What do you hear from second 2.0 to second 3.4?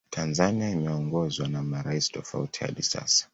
tofauti hadi sasa